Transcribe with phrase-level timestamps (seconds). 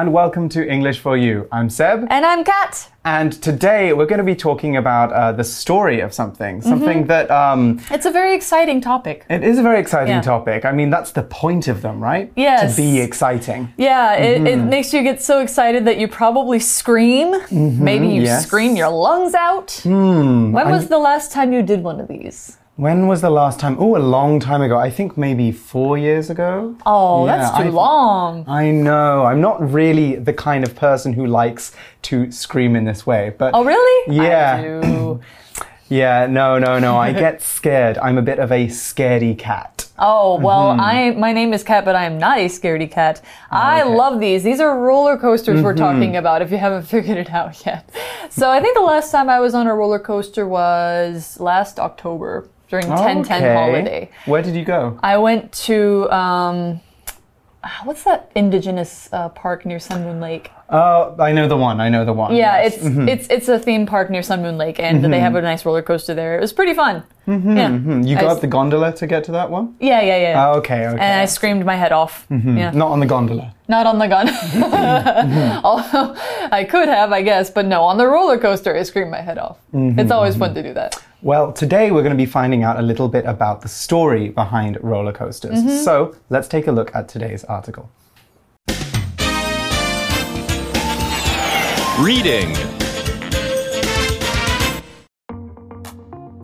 [0.00, 1.46] And welcome to English for You.
[1.52, 2.06] I'm Seb.
[2.08, 2.88] And I'm Kat.
[3.04, 6.62] And today we're going to be talking about uh, the story of something.
[6.62, 9.26] Something that um, It's a very exciting topic.
[9.28, 10.22] it is a very exciting Yeah.
[10.22, 10.64] topic.
[10.64, 12.32] I mean, that's the point of them, right?
[12.34, 12.76] Yes.
[12.76, 13.74] To be exciting.
[13.76, 17.34] Yeah, it, it makes you get so excited that you probably scream.
[17.50, 18.46] Maybe you yes.
[18.46, 19.82] scream your lungs out.
[19.84, 22.56] when was the last time you did one of these?
[22.80, 23.76] When was the last time?
[23.78, 24.78] Oh, a long time ago.
[24.78, 26.74] I think maybe four years ago.
[26.86, 28.44] Oh, Yeah, that's too I- long.
[28.48, 29.26] I know.
[29.26, 31.72] I'm not really the kind of person who likes
[32.08, 34.16] to scream in this way, but Oh, really?
[34.16, 34.62] Yeah.
[34.82, 35.18] I
[35.90, 36.96] yeah, no, no, no.
[36.96, 37.98] I get scared.
[37.98, 39.86] I'm a bit of a scaredy cat.
[39.98, 40.80] Oh well, Mm-hmm.
[40.80, 43.20] I my name is Kat, but I am not a scaredy cat.
[43.50, 43.94] I Oh, okay.
[43.94, 44.42] love these.
[44.42, 45.84] These are roller coasters we're Mm-hmm.
[45.84, 46.40] talking about.
[46.40, 47.90] If you haven't figured it out yet,
[48.30, 52.48] so I think the last time I was on a roller coaster was last October
[52.70, 53.54] during 1010 Okay.
[53.54, 54.10] holiday.
[54.24, 54.98] Where did you go?
[55.02, 56.80] I went to um,
[57.64, 60.50] ah, what's that indigenous uh, park near Sun Moon Lake?
[60.72, 61.80] Oh, I know the one.
[61.80, 62.34] I know the one.
[62.34, 62.78] Yeah, yes.
[62.78, 63.08] Mm-hmm.
[63.08, 65.38] it's it's it's a theme park near Sun Moon Lake, and they have mm-hmm.
[65.38, 66.38] a nice roller coaster there.
[66.38, 67.02] It was pretty fun.
[67.26, 67.68] Mm-hmm, yeah.
[67.68, 68.02] Mm-hmm.
[68.02, 69.74] You I got the gondola to get to that one?
[69.80, 70.46] yeah, yeah, yeah.
[70.46, 71.00] Oh, okay, okay.
[71.00, 72.26] and I screamed my head off.
[72.30, 72.70] Yeah.
[72.70, 73.52] Not on the gondola.
[73.68, 74.28] Not on the gun.
[75.64, 76.14] Although
[76.52, 79.38] I could have, I guess, but no, on the roller coaster, I screamed my head
[79.38, 79.58] off.
[79.72, 81.00] It's always fun to do that.
[81.22, 84.78] Well, today we're going to be finding out a little bit about the story behind
[84.82, 85.58] roller coasters.
[85.58, 85.84] Mm-hmm.
[85.84, 87.90] So let's take a look at today's article.
[91.98, 92.54] Reading.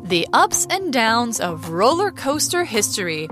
[0.04, 3.28] The ups and downs of roller coaster history.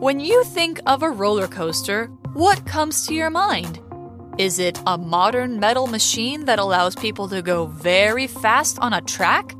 [0.00, 3.78] When you think of a roller coaster, what comes to your mind?
[4.38, 9.00] Is it a modern metal machine that allows people to go very fast on a
[9.02, 9.54] track?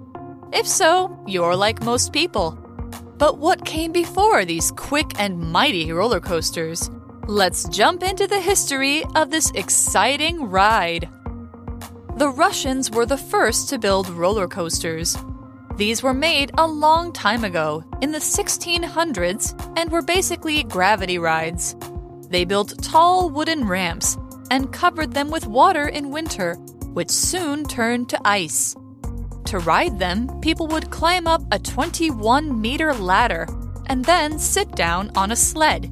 [0.53, 2.59] If so, you're like most people.
[3.19, 6.91] But what came before these quick and mighty roller coasters?
[7.29, 11.09] Let's jump into the history of this exciting ride.
[12.17, 15.17] The Russians were the first to build roller coasters.
[15.77, 21.77] These were made a long time ago, in the 1600s, and were basically gravity rides.
[22.29, 24.19] They built tall wooden ramps
[24.51, 26.55] and covered them with water in winter,
[26.93, 28.75] which soon turned to ice.
[29.51, 33.49] To ride them, people would climb up a 21 meter ladder
[33.87, 35.91] and then sit down on a sled.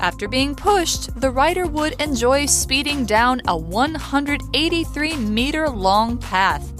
[0.00, 6.72] After being pushed, the rider would enjoy speeding down a 183 meter long path.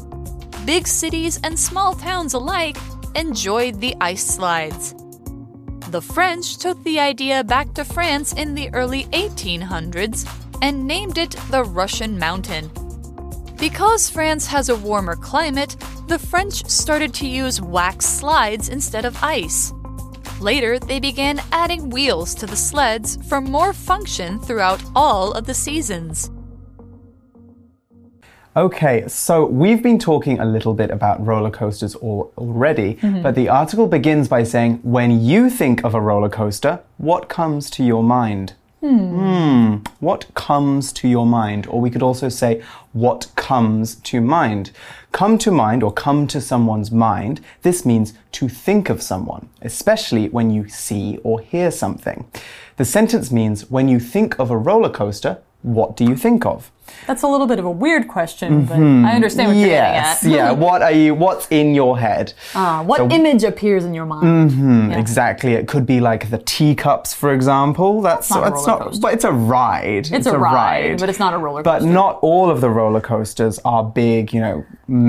[0.65, 2.79] Big cities and small towns alike
[3.15, 4.95] enjoyed the ice slides.
[5.91, 10.27] The French took the idea back to France in the early 1800s
[10.63, 12.71] and named it the Russian Mountain.
[13.61, 15.77] Because France has a warmer climate,
[16.09, 19.73] the French started to use wax slides instead of ice.
[20.41, 25.53] Later, they began adding wheels to the sleds for more function throughout all of the
[25.53, 26.31] seasons.
[28.57, 33.23] Okay, so we've been talking a little bit about roller coasters al- already, Mm-hmm.
[33.23, 37.69] but the article begins by saying, when you think of a roller coaster, what comes
[37.71, 38.55] to your mind?
[38.81, 39.77] Hmm.
[39.99, 41.67] What comes to your mind?
[41.67, 44.71] Or we could also say, what comes to mind?
[45.13, 50.31] Come to mind or come to someone's mind, this means to think of someone, especially
[50.31, 52.27] when you see or hear something.
[52.79, 56.71] The sentence means, when you think of a roller coaster, what do you think of?
[57.07, 60.39] That's a little bit of a weird question, but I understand what you're yes, getting
[60.39, 60.45] at.
[60.45, 60.51] yeah.
[60.71, 61.15] What are you?
[61.15, 62.33] What's in your head?
[62.55, 64.53] Ah, what So- image appears in your mind?
[64.53, 64.99] Hmm, Yeah.
[64.99, 65.53] Exactly.
[65.55, 68.01] It could be like the teacups, for example.
[68.03, 68.81] That's, not a that's not.
[68.81, 69.01] coaster.
[69.01, 70.09] But it's a ride.
[70.13, 71.87] It's, a, ride, but it's not a roller coaster.
[71.87, 74.65] But not all of the roller coasters are big, you know,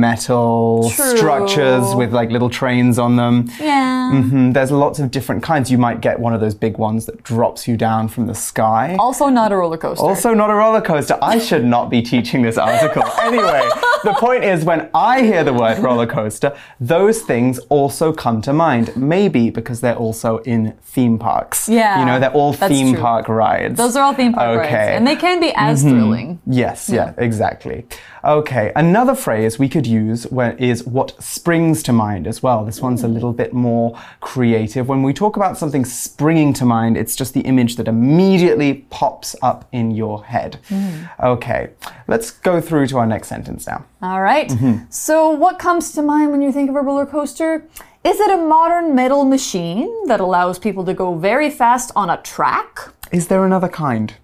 [0.06, 1.18] metal True.
[1.18, 3.50] structures with like little trains on them.
[3.60, 4.12] yeah.
[4.14, 5.70] Mhm, There's lots of different kinds.
[5.72, 8.96] You might get one of those big ones that drops you down from the sky.
[9.00, 10.04] Also, not a roller coaster.
[10.06, 11.18] Also, not a roller coaster.
[11.22, 13.04] I should not be teaching this article.
[13.22, 13.70] Anyway,
[14.04, 18.52] the point is when I hear the word roller coaster, those things also come to
[18.52, 18.96] mind.
[18.98, 21.70] Maybe because they're also in theme parks.
[21.70, 23.02] Yeah, You know, they're all theme true.
[23.02, 23.78] park rides.
[23.78, 24.96] Those are all theme park rides, Okay.
[24.96, 25.90] and they can be as mm-hmm.
[25.90, 26.42] thrilling.
[26.46, 27.86] Yes, yeah, exactly.
[28.24, 32.64] Okay, another phrase we could use where is what springs to mind as well.
[32.64, 33.14] This one's a mm.
[33.14, 34.88] little bit more creative.
[34.88, 39.36] When we talk about something springing to mind, it's just the image that immediately pops
[39.42, 40.60] up in your head.
[40.70, 41.10] Mm.
[41.20, 41.61] Okay,
[42.08, 43.86] let's go through to our next sentence now.
[44.02, 44.50] All right.
[44.50, 44.86] Mm-hmm.
[44.90, 47.68] So, what comes to mind when you think of a roller coaster?
[48.04, 52.18] Is it a modern metal machine that allows people to go very fast on a
[52.18, 52.80] track?
[53.12, 54.16] Is there another kind?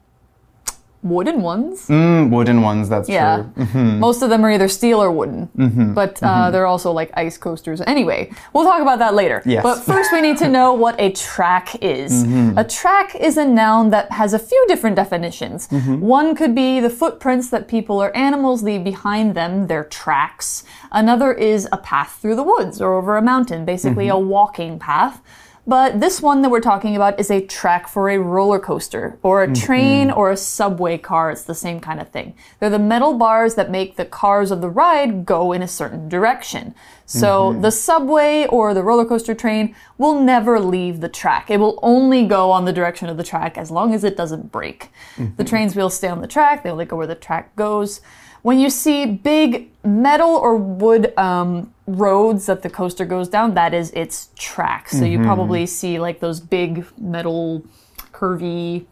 [1.09, 1.88] Wooden ones.
[1.88, 3.36] Mm, wooden ones, that's Yeah.
[3.56, 3.65] true.
[3.65, 4.00] Mm-hmm.
[4.00, 5.50] Most of them are either steel or wooden,
[5.94, 7.81] but uh, they're also like ice coasters.
[7.81, 9.42] Anyway, we'll talk about that later.
[9.45, 9.63] Yes.
[9.63, 12.24] But first, we need to know what a track is.
[12.57, 15.68] A track is a noun that has a few different definitions.
[15.69, 20.63] One could be the footprints that people or animals leave behind them, their tracks.
[20.92, 25.21] Another is a path through the woods or over a mountain, basically a walking path.
[25.67, 29.43] But this one that we're talking about is a track for a roller coaster or
[29.43, 29.65] a mm-hmm.
[29.65, 31.29] train or a subway car.
[31.29, 32.35] It's the same kind of thing.
[32.59, 36.07] They're the metal bars that make the cars of the ride go in a certain
[36.07, 36.73] direction.
[37.05, 37.61] So mm-hmm.
[37.61, 41.49] the subway or the roller coaster train will never leave the track.
[41.49, 44.53] It will only go on the direction of the track as long as it doesn't
[44.53, 44.89] break.
[45.17, 45.43] The mm-hmm.
[45.43, 47.99] trains will stay on the track, they only go where the track goes.
[48.47, 53.73] When you see big metal or wood um, roads that the coaster goes down, that
[53.73, 54.88] is its track.
[54.88, 55.25] So you mm-hmm.
[55.25, 57.65] probably see like those big metal
[58.13, 58.85] curvy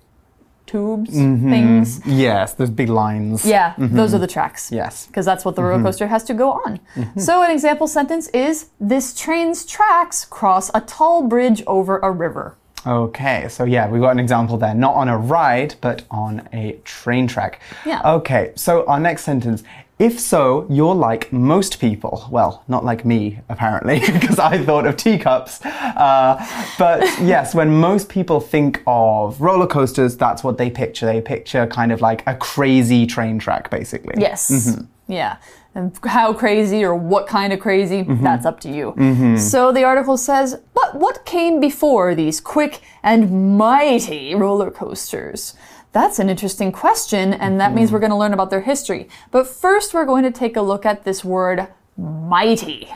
[0.65, 1.49] tubes mm-hmm.
[1.49, 2.05] things.
[2.05, 3.45] Yes, those big lines.
[3.45, 3.95] Yeah, mm-hmm.
[3.95, 4.73] those are the tracks.
[4.73, 5.07] Yes.
[5.07, 6.81] Because that's what the roller coaster has to go on.
[7.17, 12.57] So, an example sentence is This train's tracks cross a tall bridge over a river.
[12.85, 14.75] Okay, so yeah, we got an example there.
[14.75, 17.61] Not on a ride, but on a train track.
[17.85, 18.01] Yeah.
[18.05, 19.63] Okay, so our next sentence.
[19.97, 22.27] If so, you're like most people.
[22.29, 25.65] Well, not like me, apparently, because I thought of teacups.
[25.65, 26.45] Uh,
[26.77, 31.05] but yes, when most people think of roller coasters, that's what they picture.
[31.05, 34.15] They picture kind of like a crazy train track, basically.
[34.17, 34.49] Yes.
[34.49, 34.85] Mm -hmm.
[35.07, 35.37] Yeah.
[35.75, 38.23] And how crazy or what kind of crazy, mm-hmm.
[38.23, 38.93] that's up to you.
[38.93, 39.35] Mm-hmm.
[39.35, 45.53] So the article says, but what came before these quick and mighty roller coasters?
[45.91, 48.03] That's an interesting question, and that means we're mm-hmm.
[48.03, 49.09] going to learn about their history.
[49.31, 51.67] But first, we're going to take a look at this word
[51.97, 52.89] mighty.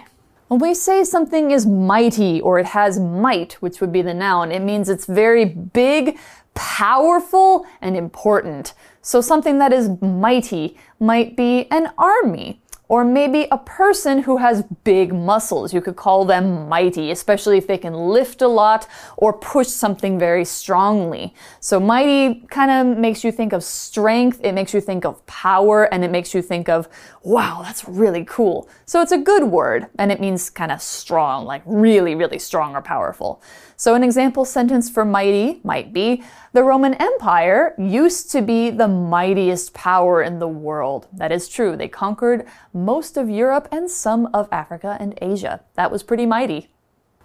[0.48, 4.52] When we say something is mighty or it has might, which would be the noun,
[4.52, 6.18] it means it's very big,
[6.56, 8.74] powerful, and important.
[9.02, 12.62] So something that is mighty might be an army.
[12.90, 15.74] Or maybe a person who has big muscles.
[15.76, 20.18] You could call them mighty, especially if they can lift a lot or push something
[20.18, 21.36] very strongly.
[21.60, 25.84] So, mighty kind of makes you think of strength, it makes you think of power,
[25.94, 26.90] and it makes you think of,
[27.24, 28.68] wow, that's really cool.
[28.88, 32.76] So, it's a good word, and it means kind of strong, like really, really strong
[32.76, 33.42] or powerful.
[33.80, 36.22] So, an example sentence for mighty might be
[36.52, 41.08] The Roman Empire used to be the mightiest power in the world.
[41.14, 41.78] That is true.
[41.78, 45.62] They conquered most of Europe and some of Africa and Asia.
[45.76, 46.70] That was pretty mighty.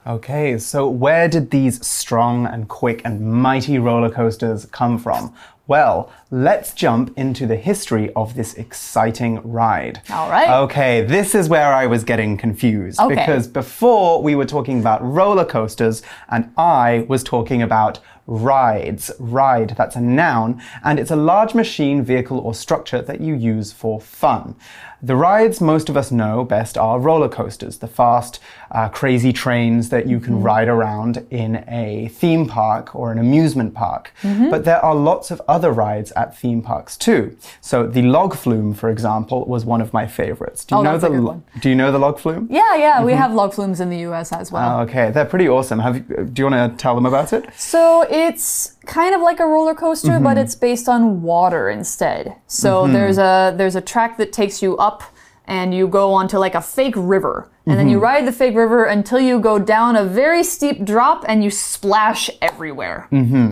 [0.06, 5.32] Okay, so where did these strong and quick and mighty roller coasters come from?
[5.66, 10.02] Well, let's jump into the history of this exciting ride.
[10.10, 10.50] All right.
[10.64, 13.14] Okay, this is where I was getting confused Okay.
[13.14, 19.10] because before we were talking about roller coasters and I was talking about rides.
[19.18, 23.70] Ride, that's a noun, and it's a large machine, vehicle, or structure that you use
[23.72, 24.56] for fun.
[25.04, 28.40] The rides most of us know best are roller coasters, the fast,
[28.70, 30.44] uh, crazy trains that you can mm-hmm.
[30.44, 34.12] ride around in a theme park or an amusement park.
[34.22, 34.48] Mm-hmm.
[34.48, 37.36] But there are lots of other rides at theme parks too.
[37.60, 40.64] So the log flume, for example, was one of my favorites.
[40.64, 41.42] Do you Oh, know the.
[41.60, 42.48] Do you know the log flume?
[42.50, 43.20] Yeah, yeah, we mm-hmm.
[43.20, 44.62] have log flumes in the US as well.
[44.62, 45.80] Ah, okay, they're pretty awesome.
[45.80, 47.44] Have you, uh, do you want to tell them about it?
[47.56, 50.38] So it's kind of like a roller coaster, but mm-hmm.
[50.38, 52.36] it's based on water instead.
[52.46, 52.92] So mm-hmm.
[52.92, 55.02] there's a there's a track that takes you up
[55.46, 57.50] and you go onto like a fake river.
[57.66, 58.04] And then you mm-hmm.
[58.04, 62.28] ride the fake river until you go down a very steep drop and you splash
[62.42, 63.08] everywhere.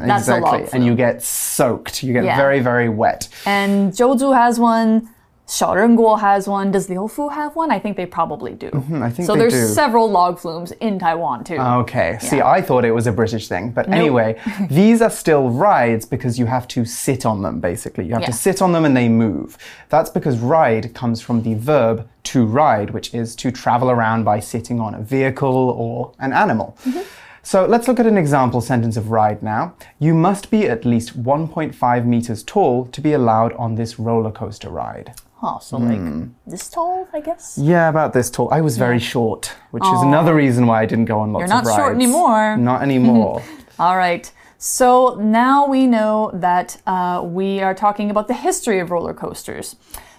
[0.07, 2.03] That's a log And you get soaked.
[2.03, 2.37] You get Yeah.
[2.37, 3.29] very, very wet.
[3.47, 5.09] And Jiuzu has one.
[5.53, 6.71] Xiaorenguo has one.
[6.71, 7.71] Does Liufu have one?
[7.71, 8.71] I think they probably do.
[8.71, 9.67] Mm-hmm, I think so there's do.
[9.67, 11.59] several log flumes in Taiwan too.
[11.59, 12.17] Okay.
[12.23, 13.71] See, I thought it was a British thing.
[13.71, 14.41] But anyway,
[14.71, 18.07] these are still rides because you have to sit on them, basically.
[18.07, 19.59] You have to sit on them and they move.
[19.91, 24.41] That's because ride comes from the verb to ride, which is to travel around by
[24.41, 26.79] sitting on a vehicle or an animal.
[26.87, 27.03] Mm-hmm.
[27.43, 29.75] So let's look at an example sentence of ride now.
[29.99, 34.71] You must be at least 1.5 meters tall to be allowed on this roller coaster
[34.71, 35.13] ride.
[35.43, 37.59] Huh, so like this tall, I guess.
[37.61, 38.49] Yeah, about this tall.
[38.53, 41.51] I was very short, which is another reason why I didn't go on lots of
[41.51, 41.67] rides.
[41.67, 42.57] You're not short anymore.
[42.57, 43.43] Not anymore.
[43.81, 44.31] All right.
[44.59, 49.75] So now we know that uh, we are talking about the history of roller coasters.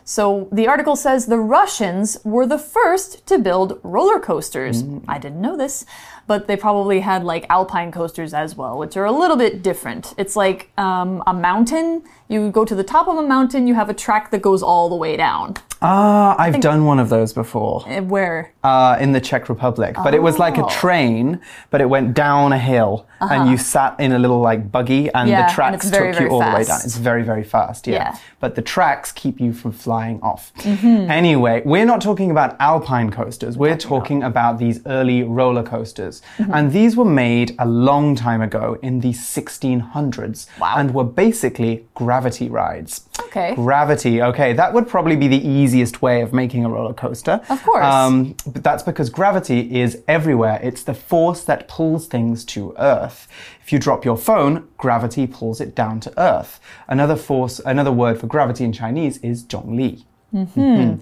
[0.05, 4.83] So the article says the Russians were the first to build roller coasters.
[5.07, 5.85] I didn't know this,
[6.27, 10.13] but they probably had like alpine coasters as well, which are a little bit different.
[10.17, 12.03] It's like um, a mountain.
[12.27, 14.89] You go to the top of a mountain, you have a track that goes all
[14.89, 15.55] the way down.
[15.85, 17.83] Ah, I've done one of those before.
[17.87, 18.51] Uh, Where?
[18.63, 20.69] uh, in the Czech Republic, but it was like a Oh.
[20.69, 25.09] train, but it went down a hill, and you sat in a little like buggy,
[25.13, 25.39] and Uh-huh.
[25.41, 26.69] Yeah, the tracks very, took you very all the way fast.
[26.69, 26.79] down.
[26.85, 27.95] It's very, very fast, yeah.
[27.95, 28.07] Yeah.
[28.11, 28.17] Mm-hmm.
[28.39, 30.51] But the tracks keep you from flying off.
[30.65, 33.57] Anyway, we're not talking about alpine coasters.
[33.57, 36.53] We're talking about these early roller coasters, Mm-hmm.
[36.53, 40.75] and these were made a long time ago in the 1600s, Wow.
[40.77, 43.01] and were basically gravity rides.
[43.27, 43.53] Okay.
[43.55, 44.21] Gravity.
[44.21, 47.41] Okay, that would probably be the easiest way of making a roller coaster.
[47.49, 47.83] Of course.
[47.83, 50.59] Um, but that's because gravity is everywhere.
[50.61, 53.27] It's the force that pulls things to Earth.
[53.63, 56.59] If you drop your phone, gravity pulls it down to Earth.
[56.87, 60.03] Another force, another word for gravity in Chinese is zhongli,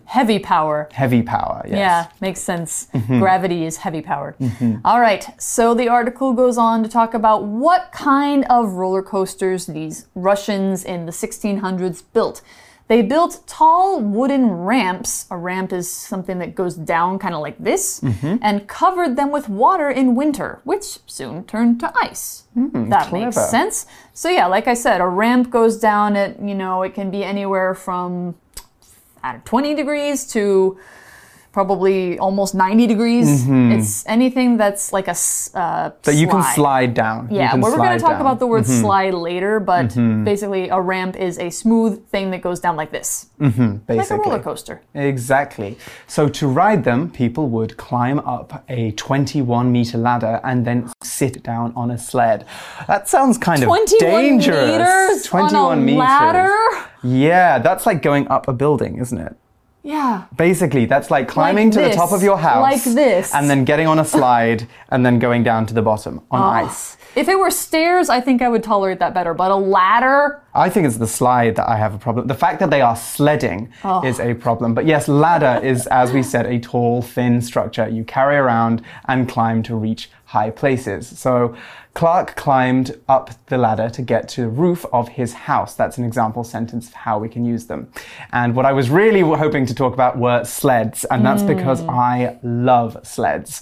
[0.05, 0.89] Heavy power.
[0.91, 1.61] heavy power.
[1.65, 1.77] Yes.
[1.77, 2.87] Yeah, makes sense.
[2.93, 3.19] Mm-hmm.
[3.19, 4.35] Gravity is heavy powered.
[4.83, 9.67] All right, so the article goes on to talk about what kind of roller coasters
[9.67, 12.41] these Russians in the 1600s built.
[12.91, 15.25] They built tall wooden ramps.
[15.31, 18.35] A ramp is something that goes down kind of like this, Mm-hmm.
[18.41, 22.43] and covered them with water in winter, which soon turned to ice.
[22.55, 23.85] that makes sense.
[24.13, 27.23] So, yeah, like I said, a ramp goes down at, you know, it can be
[27.23, 28.35] anywhere from
[29.23, 30.77] I don't know, 20 degrees to
[31.51, 33.45] probably almost 90 degrees.
[33.47, 35.15] It's anything that's like a uh,
[35.91, 36.01] Mm-hmm.
[36.03, 36.93] That you can slide.
[36.93, 37.29] down.
[37.29, 38.19] You Yeah, well, we're going to talk down.
[38.19, 38.21] Mm-hmm.
[38.21, 39.93] about the word slide later, but
[40.23, 44.39] basically, a ramp is a smooth thing that goes down like this, like a roller
[44.39, 44.81] coaster.
[44.93, 45.77] Exactly.
[46.07, 51.43] So to ride them, people would climb up a 21 meter ladder and then sit
[51.43, 52.45] down on a sled.
[52.87, 54.71] That sounds kind of 21 dangerous.
[54.71, 55.99] meters 21 on a meters.
[55.99, 56.87] ladder.
[57.03, 59.35] Yeah, that's like going up a building, isn't it?
[59.83, 60.25] Yeah.
[60.35, 62.61] Basically, that's like climbing to the top of your house.
[62.61, 63.33] Like this.
[63.33, 66.67] And then getting on a slide and then going down to the bottom on ah.
[66.67, 66.97] ice.
[67.15, 70.43] If it were stairs, I think I would tolerate that better, but a ladder.
[70.53, 72.27] I think it's the slide that I have a problem.
[72.27, 74.05] The fact that they are sledding Oh.
[74.05, 74.73] is a problem.
[74.73, 79.29] But yes, ladder is, as we said, a tall, thin structure you carry around and
[79.29, 81.07] climb to reach high places.
[81.19, 81.55] So
[81.93, 85.75] Clark climbed up the ladder to get to the roof of his house.
[85.75, 87.91] That's an example sentence of how we can use them.
[88.31, 91.89] And what I was really hoping to talk about were sleds, and that's because hmm.
[91.89, 93.61] I love sleds.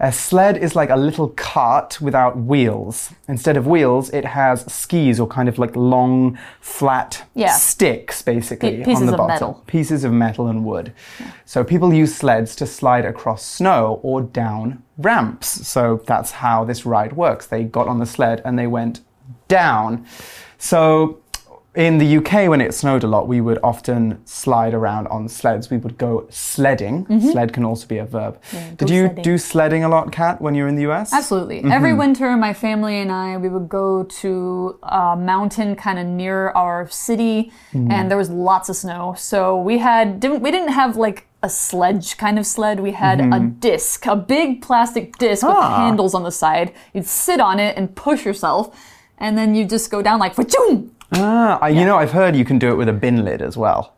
[0.00, 3.12] A sled is like a little cart without wheels.
[3.28, 6.17] Instead of wheels, it has skis or kind of like long,
[6.60, 7.52] flat Yeah.
[7.52, 9.28] sticks, basically, pieces on the bottom.
[9.34, 9.62] metal.
[9.66, 10.92] Pieces of metal and wood.
[11.44, 15.48] So people use sleds to slide across snow or down ramps.
[15.68, 17.46] So that's how this ride works.
[17.46, 19.00] They got on the sled and they went
[19.48, 20.04] down.
[20.58, 21.18] So
[21.86, 25.70] in the UK, when it snowed a lot, we would often slide around on sleds.
[25.70, 27.06] We would go sledding.
[27.30, 28.32] Sled can also be a verb.
[28.50, 28.92] Did Mm-hmm.
[28.94, 29.22] you sledding.
[29.22, 31.12] do sledding a lot, Kat, when you were in the US?
[31.12, 31.58] Absolutely.
[31.60, 31.70] Mm-hmm.
[31.78, 36.48] Every winter, my family and I, we would go to a mountain kind of near
[36.50, 37.92] our city, Mm-hmm.
[37.92, 39.14] and there was lots of snow.
[39.16, 42.80] So we had didn't we didn't have like a sledge kind of sled.
[42.80, 45.72] We had a disc, a big plastic disc with Mm-hmm.
[45.74, 45.86] Ah.
[45.86, 46.72] handles on the side.
[46.92, 48.62] You'd sit on it and push yourself,
[49.18, 52.44] and then you just go down like "Fa-choom!" Ah, I- you know, I've heard you
[52.44, 53.94] can do it with a bin lid as well.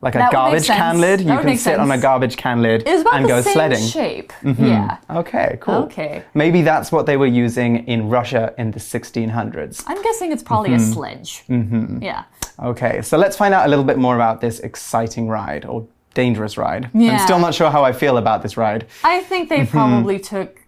[0.00, 1.00] Like a That would make garbage can sense.
[1.00, 2.02] lid, That you would can make sit on a sense.
[2.02, 3.84] garbage can lid It was about and the go same sledding.
[3.86, 4.32] shape.
[4.44, 4.96] Yeah.
[5.10, 5.74] Okay, cool.
[5.86, 6.22] Okay.
[6.34, 9.82] Maybe that's what they were using in Russia in the 1600s.
[9.88, 10.90] I'm guessing it's probably Mm-hmm.
[10.90, 11.42] a sledge.
[11.48, 12.02] Mm-hmm.
[12.02, 12.22] Yeah.
[12.62, 15.84] Okay, so let's find out a little bit more about this exciting ride or
[16.14, 16.90] dangerous ride.
[16.94, 17.12] Yeah.
[17.12, 18.86] I'm still not sure how I feel about this ride.
[19.02, 19.62] I think Mm-hmm.
[19.64, 20.60] they probably took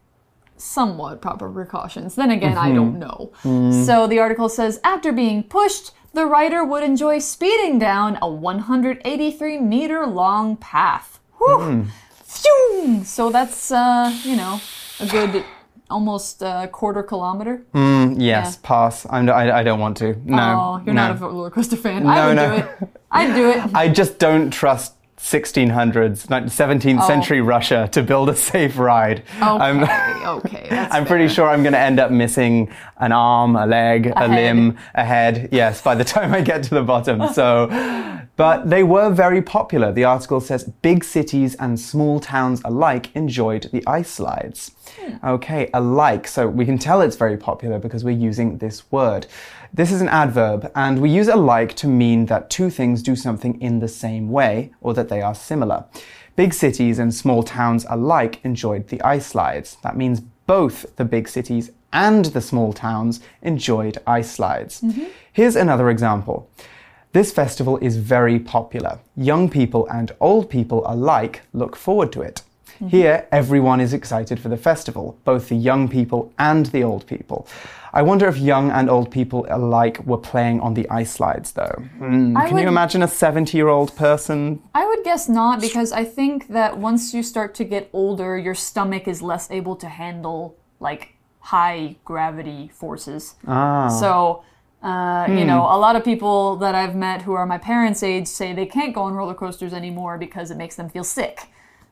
[0.60, 2.14] somewhat proper precautions.
[2.14, 2.98] Then again, I don't Mm-hmm.
[3.00, 3.32] know.
[3.44, 3.84] Mm.
[3.86, 9.58] So the article says after being pushed, the rider would enjoy speeding down a 183
[9.58, 11.20] meter long path.
[11.38, 11.58] Whew.
[11.60, 11.82] Hmm.
[12.24, 13.04] Phew.
[13.04, 14.60] So that's, uh, you know,
[15.00, 15.44] a good
[15.88, 17.62] almost uh, quarter kilometer.
[17.74, 19.06] Mm, yes, pass.
[19.10, 20.14] I'm, I, I don't want to.
[20.24, 20.38] No.
[20.38, 21.08] oh, you're no.
[21.08, 22.06] not a roller coaster fan.
[22.06, 22.48] I would no.
[22.48, 22.88] do it.
[23.10, 23.70] I'd do it.
[23.74, 27.06] I just don't trust 1600s, 17th Oh.
[27.06, 29.22] century Russia to build a safe ride.
[29.40, 30.66] I'm, Okay, okay.
[30.70, 34.18] That's I'm pretty sure I'm going to end up missing an arm, a leg, a,
[34.18, 34.30] head.
[34.30, 35.48] limb, a head.
[35.52, 37.28] Yes, by the time I get to the bottom.
[37.32, 37.68] So,
[38.40, 39.92] but they were very popular.
[39.92, 44.70] The article says big cities and small towns alike enjoyed the ice slides.
[44.98, 45.16] Hmm.
[45.22, 46.26] Okay, alike.
[46.26, 49.26] So we can tell it's very popular because we're using this word.
[49.74, 53.60] This is an adverb, and we use alike to mean that two things do something
[53.60, 55.84] in the same way or that they are similar.
[56.34, 59.76] Big cities and small towns alike enjoyed the ice slides.
[59.82, 64.80] That means both the big cities and the small towns enjoyed ice slides.
[64.80, 65.04] Mm-hmm.
[65.30, 66.48] Here's another example.
[67.12, 68.98] This festival is very popular.
[69.16, 72.42] Young people and old people alike look forward to it.
[72.88, 77.46] Here, everyone is excited for the festival, both the young people and the old people.
[77.92, 81.82] I wonder if young and old people alike were playing on the ice slides, though.
[81.98, 84.62] Hmm, I Can would- you imagine a 70 year old person?
[84.74, 88.54] I would guess not because I think that once you start to get older, your
[88.54, 93.34] stomach is less able to handle like high gravity forces.
[93.46, 93.88] Ah.
[93.88, 94.42] So,
[94.82, 95.46] uh, you hmm.
[95.46, 98.66] know, a lot of people that I've met who are my parents' age say they
[98.66, 101.48] can't go on roller coasters anymore because it makes them feel sick,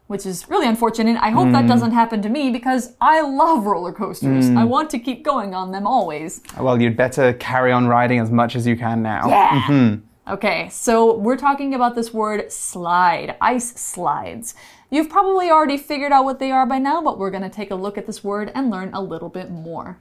[0.06, 1.18] which is really unfortunate.
[1.20, 1.68] I hope that hmm.
[1.68, 4.48] doesn't happen to me because I love roller coasters.
[4.48, 4.68] I hmm.
[4.68, 6.40] want to keep going on them always.
[6.58, 9.28] Well, you'd better carry on riding as much as you can now.
[9.28, 9.62] Yeah.
[9.62, 10.04] Mm-hmm.
[10.32, 14.54] Okay, so we're talking about this word slide, ice slides.
[14.90, 17.70] You've probably already figured out what they are by now, but we're going to take
[17.70, 20.00] a look at this word and learn a little bit more.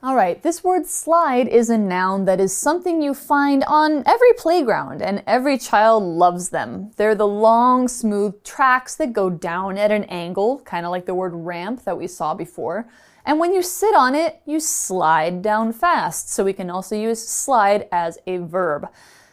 [0.00, 4.32] All right, this word slide is a noun that is something you find on every
[4.34, 6.92] playground, and every child loves them.
[6.94, 11.16] They're the long, smooth tracks that go down at an angle, kind of like the
[11.16, 12.88] word ramp that we saw before.
[13.26, 16.30] And when you sit on it, you slide down fast.
[16.30, 18.88] So we can also use slide as a verb.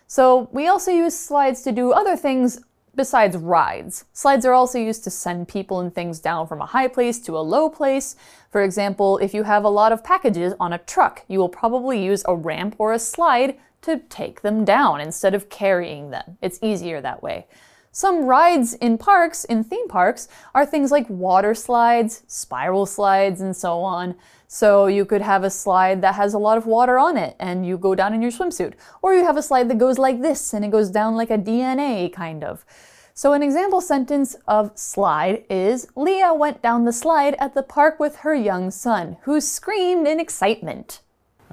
[0.07, 2.59] So we also use slides to do other things
[2.95, 4.05] besides rides.
[4.13, 7.37] Slides are also used to send people and things down from a high place to
[7.37, 8.15] a low place.
[8.49, 12.03] For example, if you have a lot of packages on a truck, you will probably
[12.03, 16.37] use a ramp or a slide to take them down instead of carrying them.
[16.41, 17.47] It's easier that way.
[17.91, 23.55] Some rides in parks, in theme parks, are things like water slides, spiral slides, and
[23.55, 24.15] so on.
[24.47, 27.65] So you could have a slide that has a lot of water on it and
[27.65, 28.73] you go down in your swimsuit.
[29.01, 31.37] Or you have a slide that goes like this and it goes down like a
[31.37, 32.65] DNA kind of.
[33.13, 37.97] So an example sentence of slide is Leah went down the slide at the park
[37.97, 40.99] with her young son, who screamed in excitement.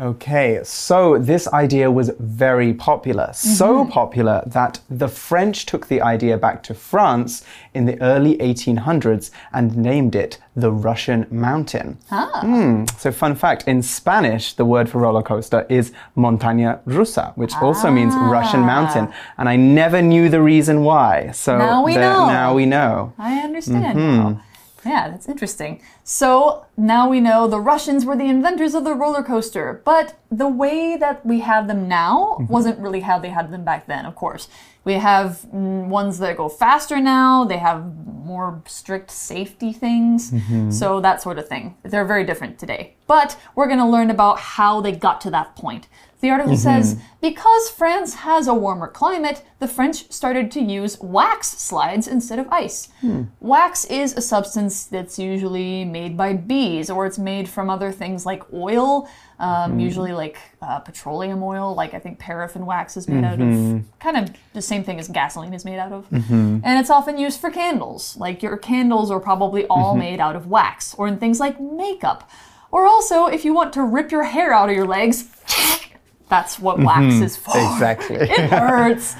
[0.00, 3.30] Okay, so this idea was very popular.
[3.34, 3.92] So mm-hmm.
[3.92, 7.44] popular that the French took the idea back to France
[7.75, 11.99] in the early 1800s and named it the Russian mountain.
[12.11, 12.40] Ah.
[12.40, 17.54] Hmm, So, fun fact in Spanish, the word for roller coaster is montaña rusa, which
[17.56, 18.67] also means Russian ah.
[18.67, 19.12] mountain.
[19.38, 21.30] And I never knew the reason why.
[21.32, 22.26] So, Now we know.
[22.26, 23.12] Now we know.
[23.19, 24.17] I understand mm-hmm.
[24.17, 24.43] now.
[24.84, 25.80] Yeah, that's interesting.
[26.04, 30.49] So now we know the Russians were the inventors of the roller coaster, but the
[30.49, 34.14] way that we have them now wasn't really how they had them back then, of
[34.16, 34.49] course.
[34.84, 40.32] We have mm, ones that go faster now, they have more strict safety things,
[40.76, 41.76] so that sort of thing.
[41.84, 42.95] They're very different today.
[43.06, 45.86] But we're going to learn about how they got to that point.
[46.23, 46.63] The article mm-hmm.
[46.63, 52.39] says because France has a warmer climate, the French started to use wax slides instead
[52.39, 52.91] of ice.
[53.00, 53.25] Hmm.
[53.41, 58.25] Wax is a substance that's usually made by bees, or it's made from other things
[58.25, 59.08] like oil,
[59.41, 59.80] um, hmm.
[59.80, 63.80] usually like uh, petroleum oil, like I think paraffin wax is made out of mm-hmm.
[63.99, 66.08] kind of the same thing as gasoline is made out of.
[66.11, 66.61] Mm-hmm.
[66.63, 68.17] And it's often used for candles.
[68.17, 72.30] Like your candles are probably all made out of wax, or in things like makeup.
[72.71, 75.28] Or also, if you want to rip your hair out of your legs,
[76.32, 77.52] that's what wax is for.
[77.54, 78.16] Exactly.
[78.23, 79.14] It hurts.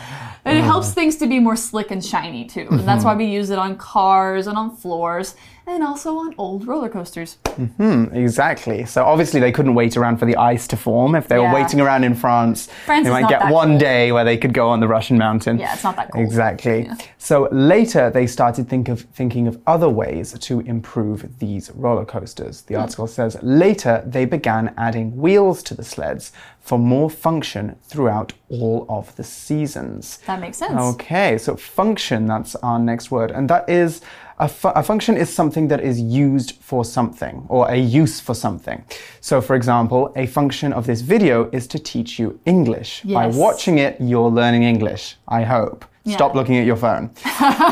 [0.47, 2.67] And it helps things to be more slick and shiny too.
[2.71, 6.67] And that's why we use it on cars and on floors and also on old
[6.67, 7.35] roller coasters.
[7.77, 8.07] Hmm.
[8.13, 8.85] Exactly.
[8.85, 11.15] So obviously they couldn't wait around for the ice to form.
[11.15, 11.53] If they Yeah.
[11.53, 14.69] were waiting around in France, France they might get one day where they could go
[14.69, 15.59] on the Russian mountain.
[15.59, 16.25] Yeah, it's not that cold.
[16.25, 16.91] Exactly.
[17.19, 22.63] So later they started think of thinking of other ways to improve these roller coasters.
[22.63, 22.67] Hmm.
[22.75, 28.33] The article says later they began adding wheels to the sleds for more function throughout
[28.49, 30.19] all of the seasons.
[30.27, 30.81] That makes sense.
[30.81, 33.33] Okay, so function, that's our next word.
[33.33, 34.01] And that is
[34.43, 38.35] a, fu- a function is something that is used for something or a use for
[38.35, 38.85] something.
[39.21, 43.03] So, for example, a function of this video is to teach you English.
[43.05, 45.85] By watching it, you're learning English, I hope.
[46.05, 47.11] Stop looking at your phone.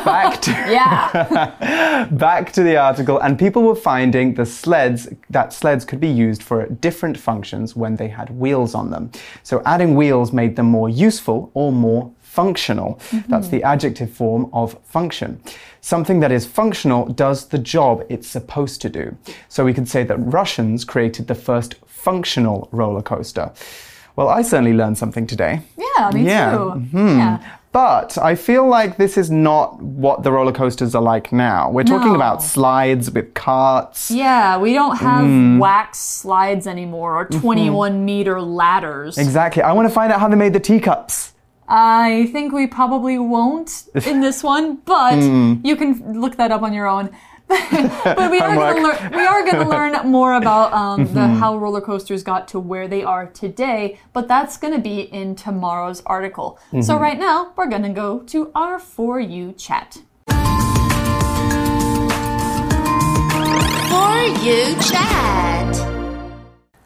[0.05, 2.07] Back to Yeah.
[2.13, 6.41] back to the article, and people were finding the sleds that sleds could be used
[6.43, 9.11] for different functions when they had wheels on them.
[9.43, 12.99] So adding wheels made them more useful or more functional.
[13.29, 15.41] That's the adjective form of function.
[15.81, 19.17] Something that is functional does the job it's supposed to do.
[19.49, 23.51] So we could say that Russians created the first functional roller coaster.
[24.17, 25.61] Well, I certainly learned something today.
[25.77, 26.83] Yeah, me Yeah, too.
[26.93, 27.39] Yeah.
[27.73, 31.71] But I feel like this is not what the roller coasters are like now.
[31.71, 32.17] We're talking No.
[32.17, 34.11] about slides with carts.
[34.11, 35.59] Yeah, we don't have Hmm.
[35.59, 37.41] wax slides anymore or Mm-hmm.
[37.41, 39.17] 21 meter ladders.
[39.19, 39.63] Exactly.
[39.63, 41.30] I want to find out how they made the teacups.
[41.73, 45.55] I think we probably won't in this one, but Hmm.
[45.63, 47.11] you can look that up on your own.
[47.49, 49.13] but we are going to learn.
[49.13, 51.39] We are going to learn more about um, the Mm-hmm.
[51.39, 53.99] how roller coasters got to where they are today.
[54.13, 56.59] But that's going to be in tomorrow's article.
[56.73, 57.03] So Mm-hmm.
[57.03, 59.99] right now we're going to go to our for you chat.
[63.91, 65.71] For you chat.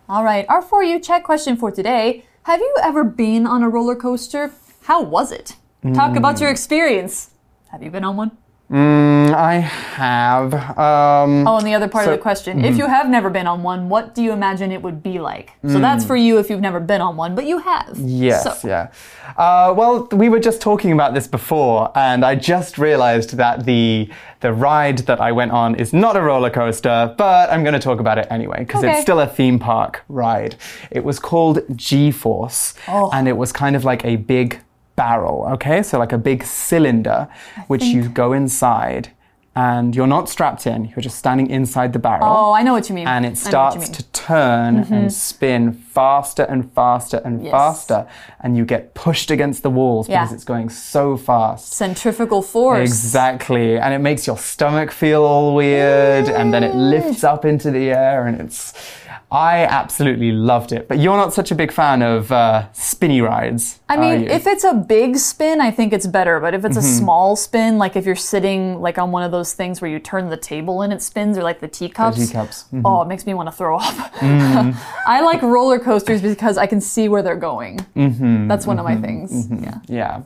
[0.08, 3.68] All right, our For You Chat question for today Have you ever been on a
[3.70, 4.50] roller coaster?
[4.84, 5.56] How was it?
[5.94, 7.30] Talk about your experience.
[7.70, 8.30] Have you been on one?
[8.72, 10.54] Mm, I have.
[10.78, 13.46] Um, Oh, and the other part So- of the question if you have never been
[13.46, 15.52] on one, what do you imagine it would be like?
[15.68, 17.90] So that's for you if you've never been on one, but you have.
[17.96, 18.88] Yes, So, yeah.
[19.36, 24.08] Uh, well, we were just talking about this before, and I just realized that the
[24.40, 27.78] the ride that I went on is not a roller coaster, but I'm going to
[27.88, 28.92] talk about it anyway because Okay.
[28.92, 30.56] it's still a theme park ride.
[30.90, 33.08] It was called G-Force, Oh.
[33.14, 34.60] and it was kind of like a big
[34.96, 35.46] barrel.
[35.54, 37.28] Okay, so like a big cylinder,
[37.66, 39.10] which you go inside.
[39.56, 42.88] And you're not strapped in, you're just standing inside the barrel Oh, I know what
[42.88, 43.06] you mean.
[43.06, 43.76] and it know what you starts.
[43.84, 43.92] Mm-hmm.
[43.92, 47.52] to turn and spin faster and faster and Yes.
[47.52, 48.08] faster
[48.40, 50.22] and you get pushed against the walls Yeah.
[50.24, 52.80] because it's going so fast Centrifugal force.
[52.90, 57.70] exactly and it makes your stomach feel all weird and then it lifts up into
[57.70, 58.72] the air and it's
[59.30, 63.80] i absolutely loved it but you're not such a big fan of uh, spinny rides
[63.88, 66.40] I mean, if it's a big spin, I think it's better.
[66.40, 69.52] But if it's a small spin, like if you're sitting like on one of those
[69.52, 72.64] things where you turn the table and it spins, or like the teacups, teacups.
[72.64, 72.86] Mm-hmm.
[72.86, 73.94] oh, it makes me want to throw up.
[74.22, 77.78] I like roller coasters because I can see where they're going.
[77.94, 78.48] Mm-hmm.
[78.48, 79.48] That's one of my things.
[79.50, 79.78] Yeah.
[79.86, 80.22] Yeah.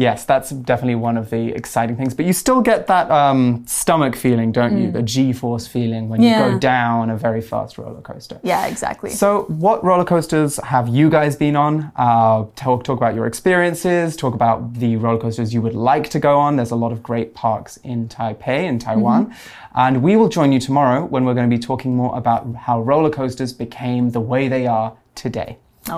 [0.00, 2.14] Yes, that's definitely one of the exciting things.
[2.14, 4.90] But you still get that um, stomach feeling, don't you?
[4.90, 6.38] The G force feeling when you Mm.
[6.52, 8.38] Go down a very fast roller coaster.
[8.42, 9.10] Yeah, exactly.
[9.10, 9.28] So,
[9.66, 11.92] what roller coasters have you guys been on?
[11.96, 14.16] Uh, talk talk about your experiences.
[14.16, 16.56] Talk about the roller coasters you would like to go on.
[16.56, 19.78] There's a lot of great parks in Taipei, in Taiwan, Mm-hmm.
[19.84, 22.80] and we will join you tomorrow when we're going to be talking more about how
[22.80, 25.50] roller coasters became the way they are today.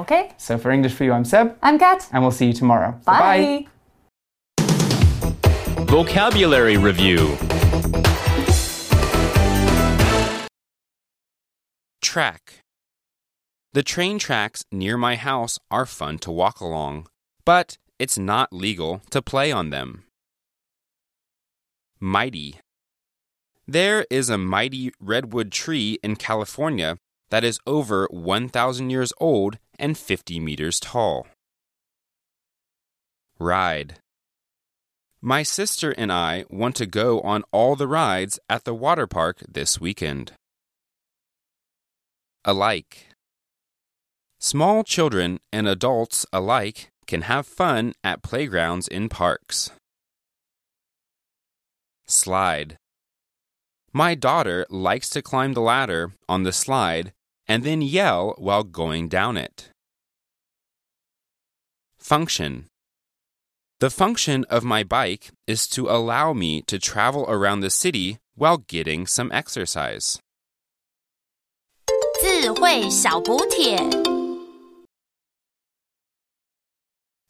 [0.02, 0.22] okay.
[0.38, 2.08] So, for English for you, I'm Seb, I'm Kat.
[2.12, 2.90] and we'll see you tomorrow.
[3.04, 3.66] Bye.
[5.92, 7.36] Vocabulary Review
[12.00, 12.62] Track
[13.74, 17.08] The train tracks near my house are fun to walk along,
[17.44, 20.04] but it's not legal to play on them.
[22.00, 22.58] Mighty
[23.68, 26.96] There is a mighty redwood tree in California
[27.28, 31.26] that is over 1,000 years old and 50 meters tall.
[33.38, 33.98] Ride
[35.22, 39.38] my sister and I want to go on all the rides at the water park
[39.48, 40.32] this weekend.
[42.44, 43.06] Alike.
[44.40, 49.70] Small children and adults alike can have fun at playgrounds in parks.
[52.04, 52.76] Slide.
[53.92, 57.12] My daughter likes to climb the ladder on the slide
[57.46, 59.68] and then yell while going down it.
[61.96, 62.66] Function.
[63.81, 68.57] The function of my bike is to allow me to travel around the city while
[68.57, 70.19] getting some exercise.
[72.19, 73.77] 智慧小补帖。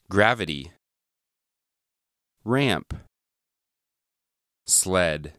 [0.10, 0.72] Gravity.
[2.46, 2.94] Ramp.
[4.66, 5.34] Sled.